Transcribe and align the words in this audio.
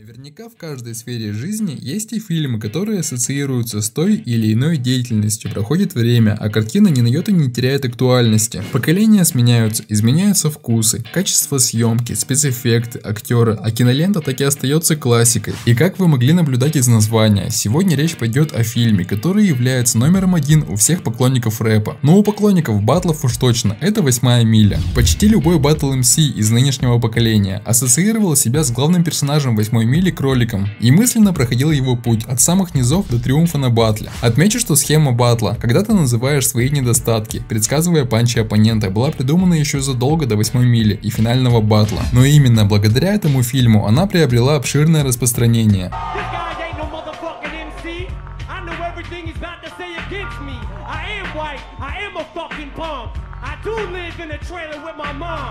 Наверняка 0.00 0.48
в 0.48 0.54
каждой 0.56 0.94
сфере 0.94 1.32
жизни 1.32 1.76
есть 1.76 2.12
и 2.12 2.20
фильмы, 2.20 2.60
которые 2.60 3.00
ассоциируются 3.00 3.80
с 3.80 3.90
той 3.90 4.14
или 4.14 4.52
иной 4.52 4.76
деятельностью. 4.76 5.50
Проходит 5.50 5.94
время, 5.94 6.36
а 6.38 6.50
картина 6.50 6.86
ни 6.86 7.00
на 7.00 7.08
йоту 7.08 7.32
не 7.32 7.50
теряет 7.50 7.84
актуальности. 7.84 8.62
Поколения 8.70 9.24
сменяются, 9.24 9.82
изменяются 9.88 10.50
вкусы, 10.50 11.04
качество 11.12 11.58
съемки, 11.58 12.12
спецэффекты, 12.12 13.00
актеры, 13.02 13.58
а 13.60 13.72
кинолента 13.72 14.20
так 14.20 14.40
и 14.40 14.44
остается 14.44 14.94
классикой. 14.94 15.54
И 15.64 15.74
как 15.74 15.98
вы 15.98 16.06
могли 16.06 16.32
наблюдать 16.32 16.76
из 16.76 16.86
названия, 16.86 17.50
сегодня 17.50 17.96
речь 17.96 18.14
пойдет 18.14 18.52
о 18.52 18.62
фильме, 18.62 19.04
который 19.04 19.46
является 19.46 19.98
номером 19.98 20.36
один 20.36 20.64
у 20.68 20.76
всех 20.76 21.02
поклонников 21.02 21.60
рэпа. 21.60 21.96
Но 22.02 22.16
у 22.16 22.22
поклонников 22.22 22.84
батлов 22.84 23.24
уж 23.24 23.36
точно, 23.36 23.76
это 23.80 24.00
восьмая 24.02 24.44
миля. 24.44 24.80
Почти 24.94 25.26
любой 25.26 25.58
батл 25.58 25.92
МС 25.92 26.18
из 26.18 26.52
нынешнего 26.52 27.00
поколения 27.00 27.60
ассоциировал 27.64 28.36
себя 28.36 28.62
с 28.62 28.70
главным 28.70 29.02
персонажем 29.02 29.56
восьмой 29.56 29.87
мили 29.88 30.10
кроликом 30.10 30.68
и 30.80 30.90
мысленно 30.90 31.32
проходил 31.32 31.70
его 31.70 31.96
путь 31.96 32.24
от 32.26 32.40
самых 32.40 32.74
низов 32.74 33.08
до 33.08 33.18
триумфа 33.18 33.58
на 33.58 33.70
батле. 33.70 34.10
Отмечу, 34.20 34.60
что 34.60 34.76
схема 34.76 35.12
батла, 35.12 35.56
когда 35.60 35.82
ты 35.82 35.92
называешь 35.92 36.46
свои 36.46 36.70
недостатки, 36.70 37.42
предсказывая 37.48 38.04
панчи 38.04 38.38
оппонента, 38.38 38.90
была 38.90 39.10
придумана 39.10 39.54
еще 39.54 39.80
задолго 39.80 40.26
до 40.26 40.36
8 40.36 40.64
мили 40.64 40.94
и 41.02 41.10
финального 41.10 41.60
батла. 41.60 42.02
Но 42.12 42.24
именно 42.24 42.64
благодаря 42.64 43.14
этому 43.14 43.42
фильму 43.42 43.86
она 43.86 44.06
приобрела 44.06 44.56
обширное 44.56 45.02
распространение. 45.02 45.90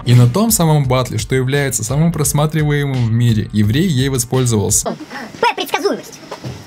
И 0.05 0.13
на 0.13 0.27
том 0.29 0.51
самом 0.51 0.85
батле, 0.85 1.17
что 1.17 1.35
является 1.35 1.83
самым 1.83 2.11
просматриваемым 2.11 3.07
в 3.07 3.11
мире, 3.11 3.49
еврей 3.51 3.87
ей 3.87 4.09
воспользовался. 4.09 4.95
П. 5.41 5.47
Предсказуемость. 5.55 6.19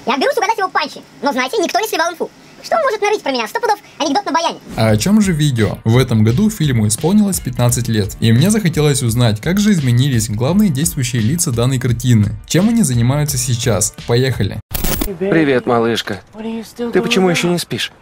Я 0.07 0.17
берусь 0.19 0.37
угадать 0.37 0.59
его 0.59 0.69
панчи, 0.69 1.01
но 1.23 1.33
знаете, 1.33 1.57
никто 1.59 1.79
не 1.81 1.89
сливал 1.89 2.13
инфу. 2.13 2.31
Что 2.63 2.77
он 2.77 2.83
может 2.83 3.01
нарыть 3.01 3.23
про 3.23 3.33
меня? 3.33 3.49
Сто 3.49 3.61
пудов 3.61 3.79
анекдот 3.99 4.27
на 4.27 4.33
баяне. 4.33 4.59
А 4.77 4.91
о 4.91 4.97
чем 4.97 5.21
же 5.21 5.33
видео? 5.33 5.79
В 5.85 5.97
этом 5.97 6.25
году 6.25 6.51
фильму 6.51 6.87
исполнилось 6.87 7.41
15 7.41 7.89
лет, 7.89 8.17
и 8.21 8.33
мне 8.33 8.51
захотелось 8.51 9.03
узнать, 9.03 9.41
как 9.41 9.59
же 9.59 9.73
изменились 9.73 10.29
главные 10.29 10.69
действующие 10.69 11.23
лица 11.23 11.53
данной 11.53 11.79
картины. 11.79 12.37
Чем 12.47 12.69
они 12.69 12.83
занимаются 12.83 13.39
сейчас? 13.39 13.95
Поехали. 14.07 14.61
Привет, 15.19 15.67
малышка. 15.67 16.21
Ты 16.77 17.01
почему 17.03 17.31
еще 17.31 17.49
не 17.49 17.59
спишь? 17.59 17.93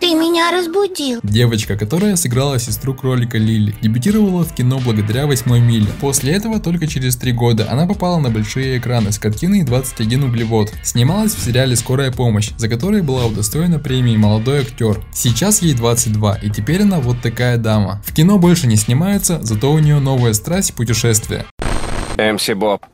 Ты 0.00 0.14
меня 0.14 0.50
разбудил. 0.50 1.20
Девочка, 1.22 1.76
которая 1.76 2.16
сыграла 2.16 2.58
сестру 2.58 2.94
кролика 2.94 3.38
Лили, 3.38 3.74
дебютировала 3.80 4.44
в 4.44 4.54
кино 4.54 4.78
благодаря 4.84 5.26
«Восьмой 5.26 5.60
миле». 5.60 5.86
После 6.00 6.32
этого 6.32 6.60
только 6.60 6.86
через 6.86 7.16
три 7.16 7.32
года 7.32 7.66
она 7.70 7.86
попала 7.86 8.18
на 8.18 8.30
большие 8.30 8.78
экраны 8.78 9.10
с 9.10 9.18
картиной 9.18 9.62
«21 9.62 10.26
углевод». 10.26 10.72
Снималась 10.82 11.34
в 11.34 11.42
сериале 11.42 11.76
«Скорая 11.76 12.12
помощь», 12.12 12.50
за 12.58 12.68
который 12.68 13.02
была 13.02 13.26
удостоена 13.26 13.78
премии 13.78 14.16
«Молодой 14.16 14.60
актер». 14.60 15.00
Сейчас 15.12 15.62
ей 15.62 15.74
22, 15.74 16.36
и 16.36 16.50
теперь 16.50 16.82
она 16.82 17.00
вот 17.00 17.22
такая 17.22 17.56
дама. 17.56 18.02
В 18.04 18.12
кино 18.12 18.38
больше 18.38 18.66
не 18.66 18.76
снимается, 18.76 19.38
зато 19.42 19.72
у 19.72 19.78
нее 19.78 19.98
новая 19.98 20.34
страсть– 20.34 20.74
путешествия. 20.76 21.46
МС 22.18 22.48
Боб, 22.54 22.84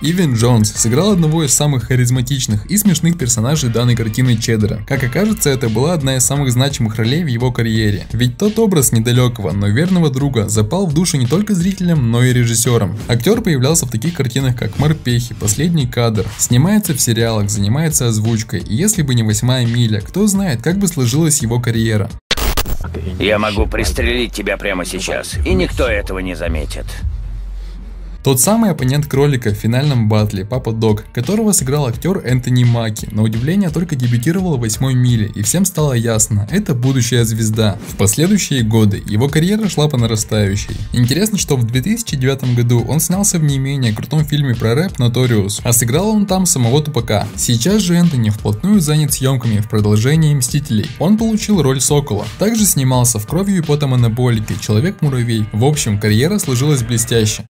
Ивен 0.00 0.34
Джонс 0.34 0.72
сыграл 0.74 1.10
одного 1.10 1.42
из 1.42 1.52
самых 1.52 1.88
харизматичных 1.88 2.66
и 2.66 2.76
смешных 2.76 3.18
персонажей 3.18 3.68
данной 3.68 3.96
картины 3.96 4.36
Чеддера. 4.36 4.80
Как 4.86 5.02
окажется, 5.02 5.50
это 5.50 5.68
была 5.68 5.92
одна 5.92 6.16
из 6.16 6.24
самых 6.24 6.52
значимых 6.52 6.94
ролей 6.96 7.24
в 7.24 7.26
его 7.26 7.50
карьере. 7.50 8.06
Ведь 8.12 8.38
тот 8.38 8.60
образ 8.60 8.92
недалекого, 8.92 9.50
но 9.50 9.66
верного 9.66 10.08
друга 10.08 10.48
запал 10.48 10.86
в 10.86 10.94
душу 10.94 11.16
не 11.16 11.26
только 11.26 11.52
зрителям, 11.52 12.12
но 12.12 12.22
и 12.22 12.32
режиссерам. 12.32 12.96
Актер 13.08 13.40
появлялся 13.40 13.86
в 13.86 13.90
таких 13.90 14.14
картинах, 14.14 14.56
как 14.56 14.78
«Морпехи», 14.78 15.34
«Последний 15.34 15.88
кадр», 15.88 16.26
снимается 16.38 16.94
в 16.94 17.00
сериалах, 17.00 17.50
занимается 17.50 18.06
озвучкой, 18.06 18.60
и 18.60 18.76
если 18.76 19.02
бы 19.02 19.16
не 19.16 19.24
«Восьмая 19.24 19.66
миля», 19.66 20.00
кто 20.00 20.28
знает, 20.28 20.62
как 20.62 20.78
бы 20.78 20.86
сложилась 20.86 21.42
его 21.42 21.58
карьера. 21.58 22.08
Я 23.18 23.40
могу 23.40 23.66
пристрелить 23.66 24.32
тебя 24.32 24.56
прямо 24.58 24.84
сейчас, 24.84 25.34
и 25.44 25.54
никто 25.54 25.88
этого 25.88 26.20
не 26.20 26.36
заметит. 26.36 26.86
Тот 28.24 28.40
самый 28.40 28.70
оппонент 28.70 29.06
кролика 29.06 29.50
в 29.50 29.54
финальном 29.54 30.08
батле, 30.08 30.44
Папа 30.44 30.72
Дог, 30.72 31.04
которого 31.12 31.52
сыграл 31.52 31.86
актер 31.86 32.18
Энтони 32.18 32.64
Маки, 32.64 33.08
на 33.12 33.22
удивление 33.22 33.70
только 33.70 33.94
дебютировал 33.94 34.56
в 34.56 34.60
восьмой 34.60 34.94
миле, 34.94 35.30
и 35.34 35.42
всем 35.42 35.64
стало 35.64 35.92
ясно, 35.92 36.46
это 36.50 36.74
будущая 36.74 37.24
звезда. 37.24 37.78
В 37.88 37.96
последующие 37.96 38.62
годы 38.62 39.02
его 39.06 39.28
карьера 39.28 39.68
шла 39.68 39.88
по 39.88 39.96
нарастающей. 39.96 40.76
Интересно, 40.92 41.38
что 41.38 41.56
в 41.56 41.64
2009 41.64 42.56
году 42.56 42.84
он 42.88 43.00
снялся 43.00 43.38
в 43.38 43.44
не 43.44 43.58
менее 43.58 43.94
крутом 43.94 44.24
фильме 44.24 44.54
про 44.54 44.74
рэп 44.74 44.98
Notorious, 44.98 45.60
а 45.62 45.72
сыграл 45.72 46.08
он 46.08 46.26
там 46.26 46.44
самого 46.44 46.82
Тупака. 46.82 47.26
Сейчас 47.36 47.82
же 47.82 47.94
Энтони 47.94 48.30
вплотную 48.30 48.80
занят 48.80 49.12
съемками 49.12 49.58
в 49.60 49.68
продолжении 49.68 50.34
Мстителей. 50.34 50.90
Он 50.98 51.16
получил 51.16 51.62
роль 51.62 51.80
Сокола. 51.80 52.26
Также 52.38 52.66
снимался 52.66 53.18
в 53.18 53.26
Кровью 53.26 53.58
и 53.58 53.64
потом 53.64 53.94
анаболике, 53.94 54.54
Человек-муравей. 54.60 55.46
В 55.52 55.64
общем, 55.64 55.98
карьера 55.98 56.38
сложилась 56.38 56.82
блестяще. 56.82 57.46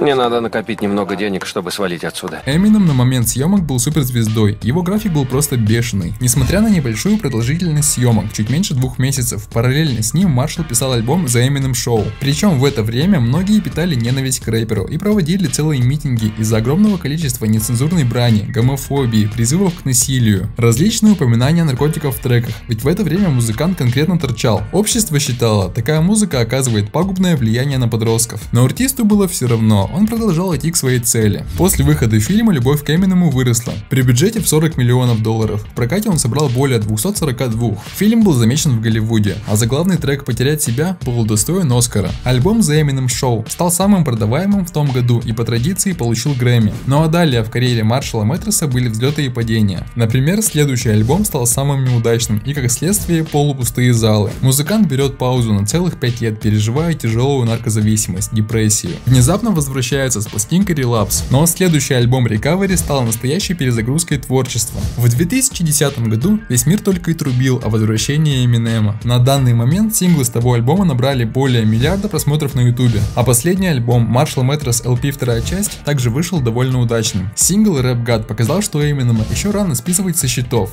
Мне 0.00 0.14
надо 0.14 0.40
накопить 0.40 0.80
немного 0.80 1.16
денег, 1.16 1.44
чтобы 1.44 1.72
свалить 1.72 2.04
отсюда. 2.04 2.40
Эмином 2.46 2.86
на 2.86 2.94
момент 2.94 3.28
съемок 3.28 3.64
был 3.64 3.80
суперзвездой, 3.80 4.56
его 4.62 4.82
график 4.82 5.12
был 5.12 5.26
просто 5.26 5.56
бешеный. 5.56 6.14
Несмотря 6.20 6.60
на 6.60 6.68
небольшую 6.68 7.18
продолжительность 7.18 7.90
съемок, 7.90 8.32
чуть 8.32 8.48
меньше 8.48 8.74
двух 8.74 9.00
месяцев, 9.00 9.48
параллельно 9.52 10.02
с 10.02 10.14
ним 10.14 10.30
Маршал 10.30 10.64
писал 10.64 10.92
альбом 10.92 11.24
The 11.24 11.48
Eminem 11.48 11.72
Show. 11.72 12.06
Причем 12.20 12.60
в 12.60 12.64
это 12.64 12.84
время 12.84 13.18
многие 13.18 13.60
питали 13.60 13.96
ненависть 13.96 14.38
к 14.38 14.46
рэперу 14.46 14.84
и 14.84 14.98
проводили 14.98 15.46
целые 15.46 15.82
митинги 15.82 16.32
из-за 16.38 16.58
огромного 16.58 16.96
количества 16.96 17.46
нецензурной 17.46 18.04
брани, 18.04 18.42
гомофобии, 18.42 19.26
призывов 19.26 19.74
к 19.82 19.84
насилию, 19.84 20.48
различные 20.56 21.14
упоминания 21.14 21.64
наркотиков 21.64 22.16
в 22.16 22.20
треках, 22.20 22.54
ведь 22.68 22.84
в 22.84 22.86
это 22.86 23.02
время 23.02 23.30
музыкант 23.30 23.76
конкретно 23.76 24.16
торчал. 24.16 24.62
Общество 24.72 25.18
считало, 25.18 25.70
такая 25.70 26.00
музыка 26.00 26.40
оказывает 26.40 26.92
пагубное 26.92 27.36
влияние 27.36 27.78
на 27.78 27.88
подростков, 27.88 28.40
но 28.52 28.64
артисту 28.64 29.04
было 29.04 29.26
все 29.26 29.48
равно, 29.48 29.87
он 29.94 30.06
продолжал 30.06 30.54
идти 30.54 30.70
к 30.70 30.76
своей 30.76 31.00
цели. 31.00 31.44
После 31.56 31.84
выхода 31.84 32.18
фильма 32.20 32.52
любовь 32.52 32.84
к 32.84 32.90
Эминему 32.90 33.30
выросла. 33.30 33.72
При 33.90 34.02
бюджете 34.02 34.40
в 34.40 34.48
40 34.48 34.76
миллионов 34.76 35.22
долларов. 35.22 35.62
В 35.62 35.74
прокате 35.74 36.08
он 36.08 36.18
собрал 36.18 36.48
более 36.48 36.78
242. 36.78 37.76
Фильм 37.96 38.22
был 38.22 38.34
замечен 38.34 38.72
в 38.72 38.80
Голливуде, 38.80 39.36
а 39.46 39.56
заглавный 39.56 39.96
трек 39.96 40.24
«Потерять 40.24 40.62
себя» 40.62 40.96
был 41.04 41.20
удостоен 41.20 41.72
Оскара. 41.72 42.10
Альбом 42.24 42.60
The 42.60 42.82
Eminem 42.82 43.06
Show 43.06 43.48
стал 43.50 43.70
самым 43.70 44.04
продаваемым 44.04 44.66
в 44.66 44.70
том 44.70 44.90
году 44.90 45.20
и 45.24 45.32
по 45.32 45.44
традиции 45.44 45.92
получил 45.92 46.34
Грэмми. 46.34 46.72
Ну 46.86 47.02
а 47.02 47.08
далее 47.08 47.42
в 47.42 47.50
карьере 47.50 47.84
Маршала 47.84 48.24
Мэтреса 48.24 48.66
были 48.66 48.88
взлеты 48.88 49.24
и 49.24 49.28
падения. 49.28 49.86
Например, 49.96 50.42
следующий 50.42 50.90
альбом 50.90 51.24
стал 51.24 51.46
самым 51.46 51.84
неудачным 51.84 52.42
и 52.44 52.54
как 52.54 52.70
следствие 52.70 53.24
полупустые 53.24 53.92
залы. 53.92 54.30
Музыкант 54.42 54.86
берет 54.86 55.18
паузу 55.18 55.52
на 55.52 55.66
целых 55.66 55.98
5 55.98 56.20
лет, 56.20 56.40
переживая 56.40 56.94
тяжелую 56.94 57.46
наркозависимость, 57.46 58.34
депрессию. 58.34 58.92
Внезапно 59.06 59.50
возвращается 59.50 59.77
возвращается 59.78 60.20
с 60.20 60.26
пластинкой 60.26 60.74
Relapse, 60.74 61.22
но 61.30 61.46
следующий 61.46 61.94
альбом 61.94 62.26
Recovery 62.26 62.76
стал 62.76 63.02
настоящей 63.02 63.54
перезагрузкой 63.54 64.18
творчества. 64.18 64.80
В 64.96 65.08
2010 65.08 66.00
году 66.08 66.40
весь 66.48 66.66
мир 66.66 66.80
только 66.80 67.12
и 67.12 67.14
трубил 67.14 67.62
о 67.64 67.68
возвращении 67.68 68.44
Эминема. 68.44 68.98
На 69.04 69.20
данный 69.20 69.54
момент 69.54 69.94
синглы 69.94 70.24
с 70.24 70.30
того 70.30 70.54
альбома 70.54 70.84
набрали 70.84 71.22
более 71.22 71.64
миллиарда 71.64 72.08
просмотров 72.08 72.56
на 72.56 72.62
ютубе, 72.62 73.00
а 73.14 73.22
последний 73.22 73.68
альбом 73.68 74.12
Marshall 74.12 74.44
Matters 74.44 74.84
LP 74.84 75.12
вторая 75.12 75.42
часть 75.42 75.78
также 75.84 76.10
вышел 76.10 76.40
довольно 76.40 76.80
удачным. 76.80 77.30
Сингл 77.36 77.78
Rap 77.78 78.04
God 78.04 78.24
показал, 78.24 78.62
что 78.62 78.82
Эминема 78.82 79.24
еще 79.30 79.52
рано 79.52 79.76
списывать 79.76 80.18
со 80.18 80.26
счетов. 80.26 80.70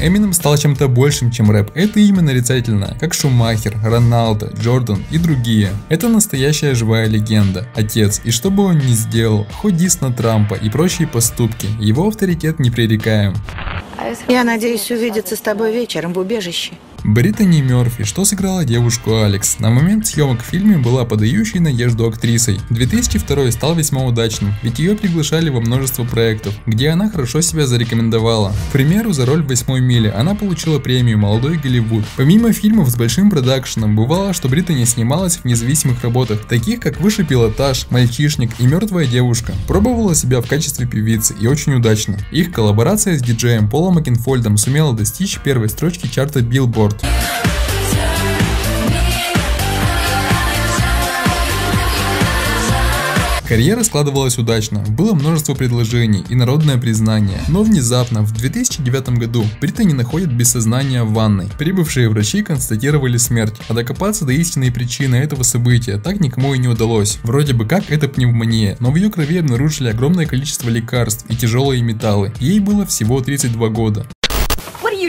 Эминем 0.00 0.32
стал 0.32 0.56
чем-то 0.56 0.88
большим, 0.88 1.30
чем 1.30 1.50
рэп. 1.50 1.70
Это 1.74 1.98
имя 2.02 2.22
нарицательное, 2.22 2.96
как 3.00 3.14
Шумахер, 3.14 3.76
Роналдо, 3.82 4.52
Джордан 4.58 5.04
и 5.10 5.18
другие. 5.18 5.70
Это 5.88 6.08
настоящая 6.08 6.74
живая 6.74 7.06
легенда, 7.06 7.66
отец, 7.74 8.20
и 8.24 8.30
что 8.30 8.50
бы 8.50 8.64
он 8.64 8.78
ни 8.78 8.92
сделал, 8.92 9.46
хоть 9.60 9.74
на 10.00 10.12
Трампа 10.12 10.54
и 10.54 10.70
прочие 10.70 11.08
поступки, 11.08 11.68
его 11.80 12.06
авторитет 12.08 12.58
непререкаем. 12.58 13.34
Я 14.28 14.44
надеюсь 14.44 14.90
увидеться 14.90 15.36
с 15.36 15.40
тобой 15.40 15.72
вечером 15.72 16.12
в 16.12 16.18
убежище. 16.18 16.72
Британи 17.04 17.60
Мерфи, 17.60 18.04
что 18.04 18.24
сыграла 18.24 18.64
девушку 18.64 19.22
Алекс, 19.22 19.58
на 19.58 19.70
момент 19.70 20.06
съемок 20.06 20.40
в 20.40 20.46
фильме 20.46 20.78
была 20.78 21.04
подающей 21.04 21.58
надежду 21.58 22.06
актрисой. 22.06 22.60
2002 22.70 23.50
стал 23.50 23.74
весьма 23.74 24.04
удачным, 24.04 24.54
ведь 24.62 24.78
ее 24.78 24.94
приглашали 24.94 25.50
во 25.50 25.60
множество 25.60 26.04
проектов, 26.04 26.54
где 26.64 26.90
она 26.90 27.10
хорошо 27.10 27.40
себя 27.40 27.66
зарекомендовала. 27.66 28.52
К 28.68 28.72
примеру, 28.72 29.12
за 29.12 29.26
роль 29.26 29.42
в 29.42 29.48
«Восьмой 29.48 29.80
миле» 29.80 30.12
она 30.12 30.36
получила 30.36 30.78
премию 30.78 31.18
«Молодой 31.18 31.56
Голливуд». 31.56 32.04
Помимо 32.16 32.52
фильмов 32.52 32.88
с 32.88 32.96
большим 32.96 33.30
продакшеном, 33.30 33.96
бывало, 33.96 34.32
что 34.32 34.48
Британи 34.48 34.84
снималась 34.84 35.38
в 35.38 35.44
независимых 35.44 36.04
работах, 36.04 36.46
таких 36.46 36.78
как 36.78 37.00
«Высший 37.00 37.24
пилотаж», 37.24 37.90
«Мальчишник» 37.90 38.52
и 38.60 38.66
«Мертвая 38.66 39.06
девушка». 39.06 39.54
Пробовала 39.66 40.14
себя 40.14 40.40
в 40.40 40.46
качестве 40.46 40.86
певицы 40.86 41.34
и 41.40 41.48
очень 41.48 41.74
удачно. 41.74 42.16
Их 42.30 42.52
коллаборация 42.52 43.18
с 43.18 43.22
диджеем 43.22 43.68
Полом 43.68 43.94
Макинфольдом 43.94 44.56
сумела 44.56 44.94
достичь 44.94 45.40
первой 45.40 45.68
строчки 45.68 46.06
чарта 46.06 46.40
Billboard. 46.40 46.91
Карьера 53.52 53.84
складывалась 53.84 54.38
удачно, 54.38 54.78
было 54.78 55.12
множество 55.12 55.54
предложений 55.54 56.24
и 56.30 56.34
народное 56.34 56.78
признание, 56.78 57.38
но 57.48 57.62
внезапно 57.62 58.22
в 58.22 58.32
2009 58.32 59.18
году 59.18 59.44
Британи 59.60 59.92
находят 59.92 60.32
без 60.32 60.48
сознания 60.48 61.02
в 61.02 61.12
ванной. 61.12 61.50
Прибывшие 61.58 62.08
врачи 62.08 62.42
констатировали 62.42 63.18
смерть, 63.18 63.60
а 63.68 63.74
докопаться 63.74 64.24
до 64.24 64.32
истинной 64.32 64.72
причины 64.72 65.16
этого 65.16 65.42
события 65.42 65.98
так 65.98 66.20
никому 66.20 66.54
и 66.54 66.58
не 66.58 66.68
удалось. 66.68 67.18
Вроде 67.24 67.52
бы 67.52 67.66
как 67.66 67.90
это 67.90 68.08
пневмония, 68.08 68.78
но 68.80 68.90
в 68.90 68.96
ее 68.96 69.10
крови 69.10 69.36
обнаружили 69.36 69.90
огромное 69.90 70.24
количество 70.24 70.70
лекарств 70.70 71.26
и 71.28 71.36
тяжелые 71.36 71.82
металлы. 71.82 72.32
Ей 72.40 72.58
было 72.58 72.86
всего 72.86 73.20
32 73.20 73.68
года. 73.68 74.06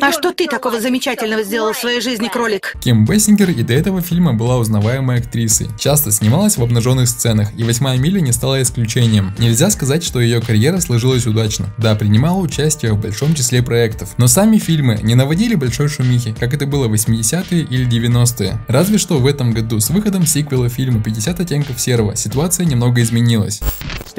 А 0.06 0.12
что 0.12 0.34
ты 0.34 0.48
такого 0.48 0.82
замечательного 0.82 1.44
сделал 1.44 1.72
в 1.72 1.78
своей 1.78 2.02
жизни, 2.02 2.28
кролик? 2.28 2.76
Ким 2.82 3.06
Бессингер 3.06 3.50
и 3.52 3.64
до 3.64 3.72
этого 3.72 4.02
фильма 4.02 4.34
была 4.34 4.58
узнаваемой 4.58 5.20
актрисой. 5.20 5.70
Часто 5.80 6.12
снималась 6.12 6.58
в 6.58 6.62
обнаженных 6.62 7.08
сценах, 7.08 7.48
и 7.56 7.64
«Восьмая 7.64 7.98
миля» 7.98 8.20
не 8.20 8.34
стала 8.34 8.62
исключением. 8.62 9.34
Нельзя 9.40 9.70
сказать, 9.70 10.04
что 10.04 10.20
ее 10.20 10.42
карьера 10.42 10.82
сложилась 10.82 11.26
удачно. 11.26 11.74
Да, 11.78 11.96
принимала 11.96 12.38
участие 12.40 12.92
в 12.92 13.00
большом 13.00 13.34
числе 13.34 13.64
проектов. 13.64 14.10
Но 14.18 14.28
сами 14.28 14.58
фильмы 14.58 15.00
не 15.02 15.16
наводили 15.16 15.56
большой 15.56 15.88
шумихи, 15.88 16.36
как 16.38 16.54
это 16.54 16.68
было 16.68 16.90
в 16.90 16.94
80-е 16.94 17.62
или 17.62 17.88
90-е. 17.88 18.60
Разве 18.68 18.98
что 18.98 19.20
в 19.20 19.26
этом 19.26 19.54
году 19.54 19.80
с 19.80 19.90
выходом 19.90 20.28
сиквела 20.28 20.68
фильма 20.68 21.00
«50 21.00 21.42
оттенков 21.42 21.80
серого» 21.80 22.18
ситуация 22.18 22.66
немного 22.66 23.02
изменилась. 23.02 23.62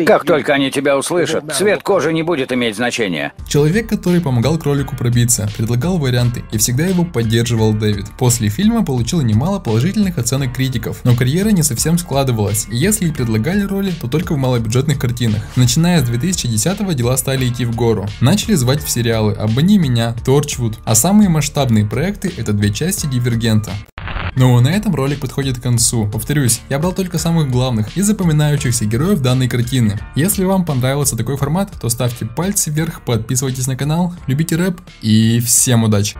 Как 0.06 0.24
только 0.24 0.54
они 0.54 0.70
тебя 0.70 0.96
услышат, 0.98 1.44
цвет 1.54 1.82
кожи 1.82 2.12
не 2.12 2.22
будет 2.22 2.52
иметь 2.52 2.76
значения. 2.76 3.32
Человек, 3.48 3.88
который 3.88 4.20
помогал 4.20 4.58
кролику 4.58 4.96
пробиться, 4.96 5.48
предлагал 5.56 5.98
варианты 5.98 6.44
и 6.52 6.58
всегда 6.58 6.86
его 6.86 7.04
поддерживал 7.04 7.72
Дэвид. 7.72 8.06
После 8.18 8.48
фильма 8.48 8.84
получил 8.84 9.20
немало 9.20 9.58
положительных 9.58 10.18
оценок 10.18 10.54
критиков, 10.54 11.00
но 11.04 11.14
карьера 11.14 11.50
не 11.50 11.62
совсем 11.62 11.98
складывалась, 11.98 12.66
и 12.70 12.76
если 12.76 13.06
и 13.06 13.12
предлагали 13.12 13.62
роли, 13.62 13.92
то 14.00 14.08
только 14.08 14.34
в 14.34 14.38
малобюджетных 14.38 14.98
картинах. 14.98 15.42
Начиная 15.56 16.04
с 16.04 16.08
2010-го 16.08 16.92
дела 16.92 17.16
стали 17.16 17.48
идти 17.48 17.64
в 17.64 17.74
гору. 17.76 18.06
Начали 18.20 18.54
звать 18.54 18.82
в 18.82 18.90
сериалы 18.90 19.34
«Обмани 19.34 19.78
меня», 19.78 20.14
«Торчвуд», 20.24 20.78
а 20.84 20.94
самые 20.94 21.28
масштабные 21.28 21.86
проекты 21.86 22.32
это 22.36 22.52
две 22.52 22.72
части 22.72 23.06
«Дивергента». 23.06 23.72
Ну 24.36 24.56
а 24.56 24.60
на 24.60 24.68
этом 24.68 24.94
ролик 24.94 25.20
подходит 25.20 25.58
к 25.58 25.62
концу. 25.62 26.08
Повторюсь, 26.08 26.60
я 26.68 26.78
брал 26.78 26.92
только 26.92 27.18
самых 27.18 27.50
главных 27.50 27.96
и 27.96 28.00
запоминающихся 28.02 28.84
героев 28.84 29.20
данной 29.20 29.48
картины. 29.48 29.98
Если 30.16 30.44
вам 30.44 30.64
понравился 30.64 31.16
такой 31.16 31.36
формат, 31.36 31.70
то 31.80 31.88
ставьте 31.88 32.26
пальцы 32.26 32.70
вверх, 32.70 33.02
подписывайтесь 33.02 33.66
на 33.66 33.76
канал, 33.76 34.12
любите 34.26 34.56
рэп 34.56 34.80
и 35.02 35.40
всем 35.40 35.84
удачи! 35.84 36.16